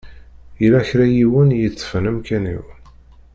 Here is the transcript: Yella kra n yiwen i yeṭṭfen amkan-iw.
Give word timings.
Yella 0.61 0.87
kra 0.89 1.05
n 1.07 1.11
yiwen 1.19 1.55
i 1.55 1.59
yeṭṭfen 1.61 2.09
amkan-iw. 2.09 2.65